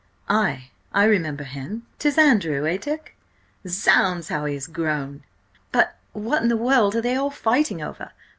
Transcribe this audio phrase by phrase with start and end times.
[0.27, 3.15] "Ay, I remember him–'tis Andrew, eh, Dick?
[3.67, 4.29] Zounds!
[4.29, 5.23] how he has grown!
[5.71, 8.11] But what in the world are they all fighting over?